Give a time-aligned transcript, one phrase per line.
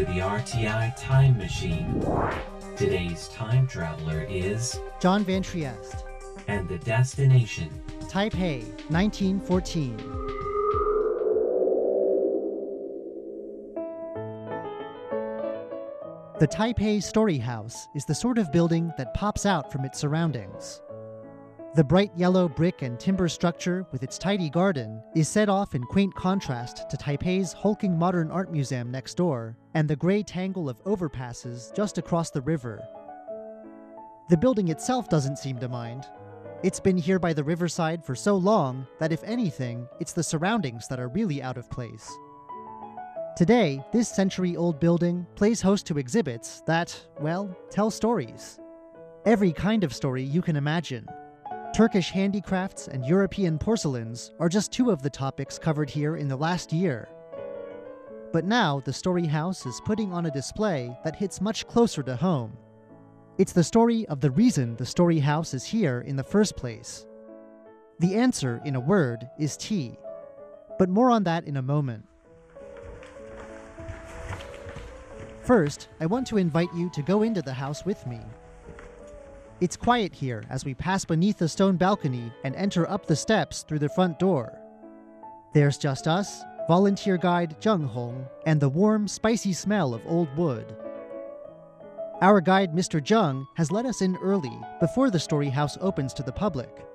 [0.00, 2.02] to the RTI Time Machine.
[2.74, 6.06] Today's time traveler is, John Van Trieste,
[6.48, 7.68] and the destination,
[8.08, 9.98] Taipei, 1914.
[16.38, 20.80] The Taipei Story House is the sort of building that pops out from its surroundings.
[21.76, 25.84] The bright yellow brick and timber structure with its tidy garden is set off in
[25.84, 30.82] quaint contrast to Taipei's hulking modern art museum next door and the gray tangle of
[30.82, 32.82] overpasses just across the river.
[34.30, 36.06] The building itself doesn't seem to mind.
[36.64, 40.88] It's been here by the riverside for so long that if anything, it's the surroundings
[40.88, 42.10] that are really out of place.
[43.36, 48.58] Today, this century old building plays host to exhibits that, well, tell stories.
[49.24, 51.06] Every kind of story you can imagine.
[51.72, 56.36] Turkish handicrafts and European porcelains are just two of the topics covered here in the
[56.36, 57.08] last year.
[58.32, 62.16] But now the Story House is putting on a display that hits much closer to
[62.16, 62.56] home.
[63.38, 67.06] It's the story of the reason the Story House is here in the first place.
[68.00, 69.96] The answer, in a word, is tea.
[70.76, 72.04] But more on that in a moment.
[75.44, 78.20] First, I want to invite you to go into the house with me.
[79.60, 83.62] It's quiet here as we pass beneath the stone balcony and enter up the steps
[83.62, 84.58] through the front door.
[85.52, 90.74] There's just us, volunteer guide Zheng Hong, and the warm, spicy smell of old wood.
[92.22, 93.02] Our guide, Mr.
[93.02, 96.86] Zheng, has let us in early, before the story house opens to the public.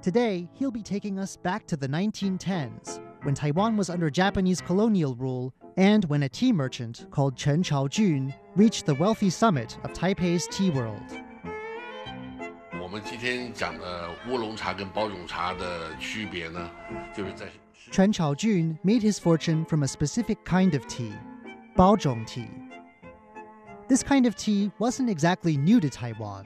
[0.00, 5.14] Today, he'll be taking us back to the 1910s, when Taiwan was under Japanese colonial
[5.14, 10.48] rule and when a tea merchant called Chen Chaojun reached the wealthy summit of Taipei's
[10.48, 11.04] tea world.
[12.91, 16.69] 我们今天讲的乌龙茶跟包种茶的区别呢，
[17.15, 17.47] 就是在
[17.91, 21.13] Chen Chaojun made his fortune from a specific kind of tea,
[21.75, 22.49] Baozhong tea.
[23.87, 26.45] This kind of tea wasn't exactly new to Taiwan.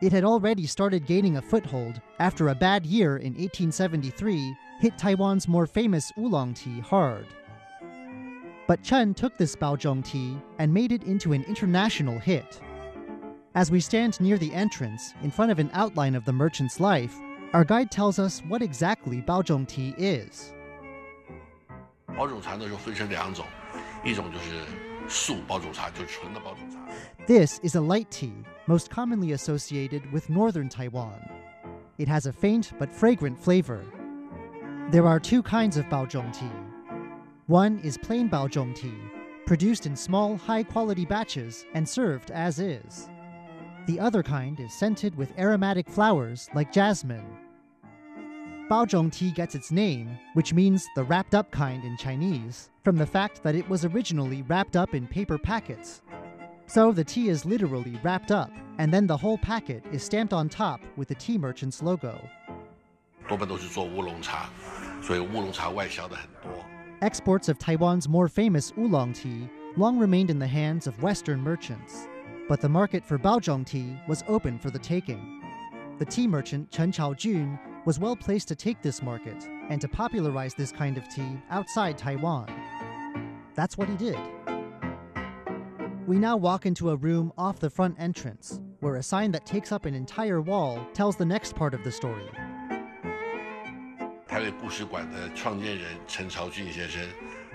[0.00, 5.46] It had already started gaining a foothold after a bad year in 1873 hit Taiwan's
[5.46, 7.26] more famous oolong tea hard.
[8.66, 12.60] But Chen took this Baozhong tea and made it into an international hit.
[13.56, 17.14] As we stand near the entrance, in front of an outline of the merchant's life,
[17.52, 20.52] our guide tells us what exactly Baozhong tea is.
[22.16, 23.44] 包种茶呢，就分成两种，
[24.04, 24.64] 一种就是
[25.08, 26.78] 素包种茶，就是纯的包种茶。
[27.26, 28.32] This is a light tea,
[28.66, 31.20] most commonly associated with northern Taiwan.
[31.98, 33.84] It has a faint but fragrant flavor.
[34.90, 36.50] There are two kinds of Baozhong tea.
[37.46, 38.96] One is plain Baozhong tea,
[39.46, 43.08] produced in small, high quality batches and served as is.
[43.87, 47.25] The other kind is scented with aromatic flowers like jasmine.
[48.69, 53.05] Baozhong tea gets its name, which means the wrapped up kind in Chinese, from the
[53.05, 56.01] fact that it was originally wrapped up in paper packets.
[56.65, 60.49] So the tea is literally wrapped up, and then the whole packet is stamped on
[60.49, 62.19] top with the tea merchant's logo.
[67.01, 72.09] Exports of Taiwan's more famous oolong tea long remained in the hands of Western merchants.
[72.48, 75.40] but the market for Baozhong tea was open for the taking.
[75.98, 80.54] The tea merchant Chen Chaojun was well placed to take this market and to popularize
[80.54, 82.48] this kind of tea outside Taiwan.
[83.54, 84.18] That's what he did.
[86.06, 89.70] We now walk into a room off the front entrance, where a sign that takes
[89.70, 92.28] up an entire wall tells the next part of the story.
[94.26, 97.45] 台北故事馆的创建人陈朝俊先生，他是个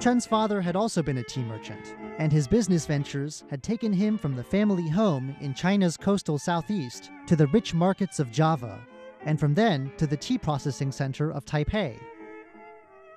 [0.00, 4.18] Chen's father had also been a tea merchant, and his business ventures had taken him
[4.18, 8.80] from the family home in China's coastal southeast to the rich markets of Java,
[9.24, 11.98] and from then to the tea processing center of Taipei.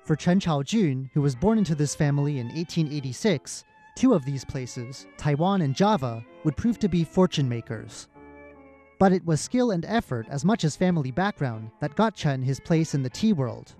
[0.03, 3.63] For Chen Chaojun, who was born into this family in 1886,
[3.95, 8.07] two of these places, Taiwan and Java, would prove to be fortune makers.
[8.97, 12.59] But it was skill and effort as much as family background that got Chen his
[12.59, 13.75] place in the tea world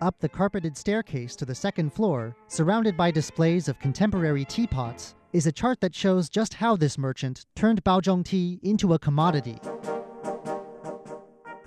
[0.00, 5.46] Up the carpeted staircase to the second floor, surrounded by displays of contemporary teapots, is
[5.46, 9.58] a chart that shows just how this merchant turned Baozhong tea into a commodity.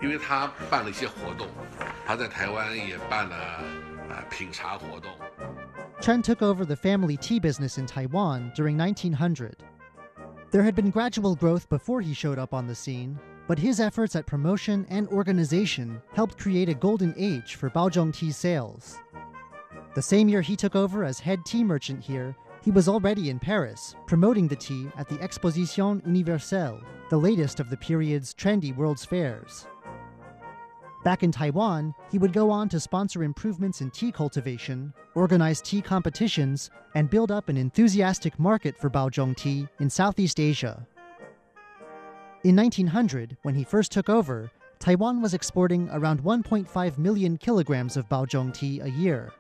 [0.02, 1.48] 因为他办了一些活动，
[2.06, 3.36] 他在台湾也办了
[4.10, 5.12] 呃品茶活动。
[6.00, 9.58] Chen took over the family tea business in Taiwan during 1900.
[10.52, 14.17] There had been gradual growth before he showed up on the scene, but his efforts
[14.17, 18.99] at promotion and organization helped create a golden age for Baozhong tea sales.
[19.95, 23.39] The same year he took over as head tea merchant here, he was already in
[23.39, 26.81] Paris, promoting the tea at the Exposition Universelle,
[27.11, 29.67] the latest of the period's trendy World's Fairs.
[31.05, 35.83] Back in Taiwan, he would go on to sponsor improvements in tea cultivation, organize tea
[35.83, 40.89] competitions, and build up an enthusiastic market for Baozhong tea in Southeast Asia.
[42.45, 48.07] In 1900, when he first took over, Taiwan was exporting around 1.5 million kilograms of
[48.11, 49.33] Baozhong tea a year.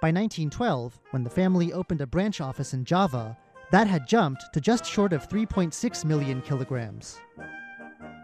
[0.00, 3.36] By 1912, when the family opened a branch office in Java,
[3.72, 7.20] that had jumped to just short of 3.6 million kilograms.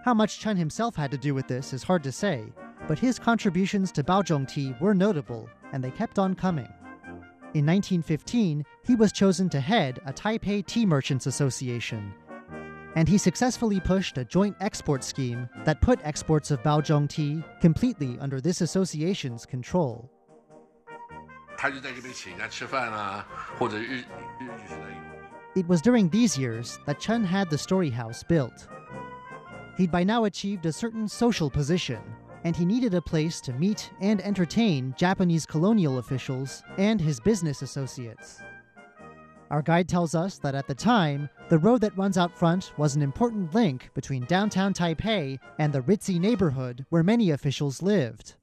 [0.03, 2.55] How much Chen himself had to do with this is hard to say,
[2.89, 6.73] but his contributions to Baozhong tea were notable, and they kept on coming.
[7.53, 12.15] In 1915, he was chosen to head a Taipei Tea Merchants Association,
[12.96, 18.18] and he successfully pushed a joint export scheme that put exports of Baozhong tea completely
[18.20, 20.10] under this association's control.
[21.58, 23.26] 他就在这边请人家吃饭啊，
[23.58, 24.04] 或者日日
[24.40, 25.62] 日式的。
[25.62, 28.68] It was during these years that Chen had the Story House built.
[29.78, 32.00] He'd by now achieved a certain social position,
[32.44, 37.62] and he needed a place to meet and entertain Japanese colonial officials and his business
[37.62, 38.42] associates.
[39.51, 42.95] Our guide tells us that at the time, the road that runs out front was
[42.95, 48.35] an important link between downtown Taipei and the ritzy neighborhood where many officials lived.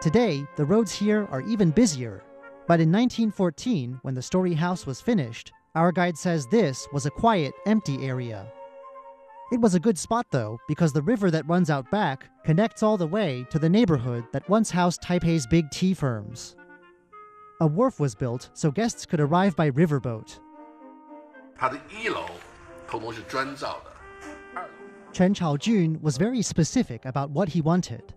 [0.00, 2.22] Today, the roads here are even busier.
[2.66, 7.10] But in 1914, when the Story House was finished, our guide says this was a
[7.10, 8.46] quiet, empty area.
[9.52, 12.96] It was a good spot, though, because the river that runs out back connects all
[12.96, 16.54] the way to the neighborhood that once housed Taipei's big tea firms.
[17.59, 20.39] A wharf was built so guests could arrive by riverboat.
[21.55, 22.25] 它的一楼
[22.87, 24.61] 通通是砖造的，
[25.13, 28.13] Chen Chaojun was very specific about what he wanted.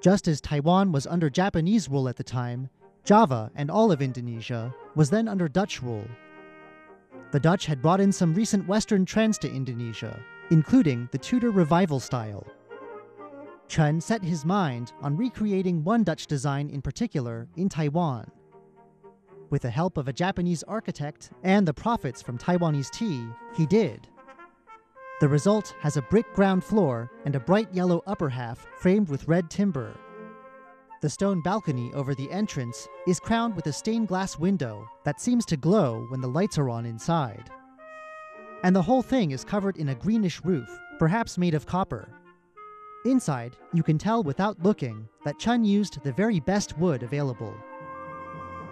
[0.00, 2.68] Just as Taiwan was under Japanese rule at the time,
[3.04, 6.04] Java and all of Indonesia was then under Dutch rule.
[7.32, 10.18] The Dutch had brought in some recent Western trends to Indonesia,
[10.50, 12.46] including the Tudor revival style.
[13.67, 18.29] Chen set his mind on recreating one Dutch design in particular in Taiwan.
[19.49, 23.25] With the help of a Japanese architect and the profits from Taiwanese tea,
[23.55, 24.07] he did.
[25.21, 29.27] The result has a brick ground floor and a bright yellow upper half framed with
[29.27, 29.95] red timber.
[31.01, 35.45] The stone balcony over the entrance is crowned with a stained glass window that seems
[35.47, 37.49] to glow when the lights are on inside.
[38.63, 40.69] And the whole thing is covered in a greenish roof,
[40.99, 42.09] perhaps made of copper.
[43.05, 47.53] Inside, you can tell without looking that Chun used the very best wood available.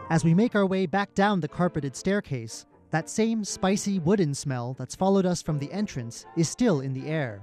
[0.10, 4.74] As we make our way back down the carpeted staircase, that same spicy wooden smell
[4.78, 7.42] that's followed us from the entrance is still in the air.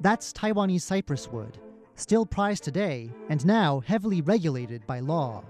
[0.00, 1.58] That's Taiwanese cypress wood,
[1.94, 5.44] still prized today and now heavily regulated by law.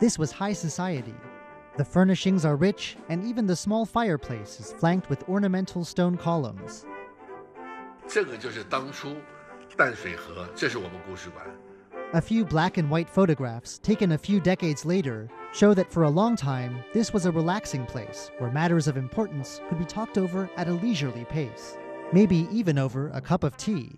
[0.00, 1.14] This was high society.
[1.76, 6.86] The furnishings are rich, and even the small fireplace is flanked with ornamental stone columns.
[8.11, 9.15] 这个就是当初
[9.75, 11.45] 淡水河，这是我们故事馆。
[12.13, 16.09] A few black and white photographs taken a few decades later show that for a
[16.09, 20.49] long time, this was a relaxing place where matters of importance could be talked over
[20.55, 21.77] at a leisurely pace,
[22.13, 23.91] maybe even over a cup of tea.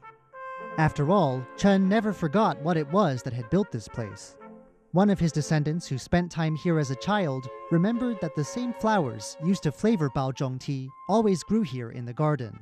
[0.80, 4.36] After all, Chen never forgot what it was that had built this place.
[4.92, 8.74] One of his descendants who spent time here as a child remembered that the same
[8.80, 12.60] flowers used to flavor Baozhong tea always grew here in the garden.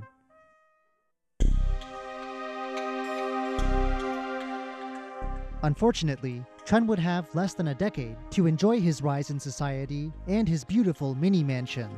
[5.64, 10.48] Unfortunately, Chun would have less than a decade to enjoy his rise in society and
[10.48, 11.90] his beautiful mini mansion.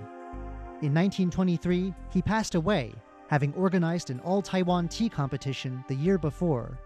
[0.82, 2.92] In 1923, he passed away,
[3.28, 6.78] having organized an all Taiwan tea competition the year before.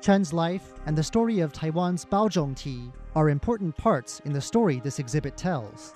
[0.00, 4.78] Chun's life and the story of Taiwan's Baozhong tea are important parts in the story
[4.78, 5.94] this exhibit tells.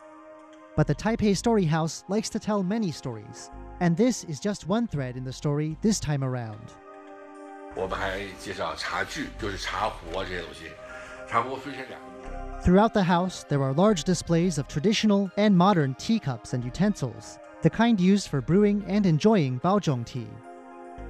[0.76, 4.86] But the Taipei Story House likes to tell many stories, and this is just one
[4.86, 6.72] thread in the story this time around.
[7.77, 10.65] 我们还介绍茶具，就是茶壶啊这些东西。
[11.27, 17.69] 茶壶分成两个部分， Throughout the house, there are large displays of traditional and modern teacups and utensils, the
[17.69, 20.27] kind used for brewing and enjoying Baozhong tea.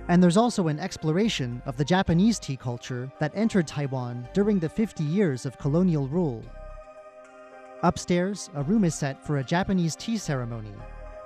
[0.08, 4.70] And there's also an exploration of the Japanese tea culture that entered Taiwan during the
[4.70, 6.44] 50 years of colonial rule.
[7.84, 10.74] Upstairs, a room is set for a Japanese tea ceremony,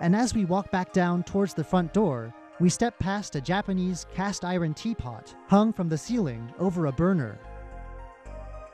[0.02, 4.07] and as we walk back down towards the front door, we step past a Japanese
[4.15, 7.41] cast iron teapot hung from the ceiling over a burner.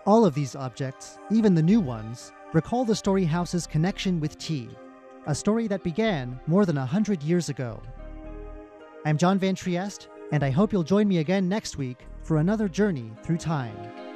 [0.04, 4.68] All of these objects, even the new ones, recall the Story House's connection with tea,
[5.26, 7.80] a story that began more than a hundred years ago.
[9.07, 12.68] I'm John Van Trieste, and I hope you'll join me again next week for another
[12.68, 14.07] journey through time.